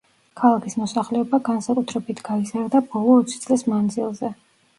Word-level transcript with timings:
ქალაქის 0.39 0.75
მოსახლეობა 0.83 1.39
განსაკუთრებით 1.49 2.23
გაიზარდა 2.31 2.83
ბოლო 2.95 3.19
ოცი 3.19 3.45
წლის 3.45 3.67
მანძილზე. 3.75 4.35